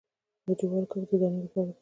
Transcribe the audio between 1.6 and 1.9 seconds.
دی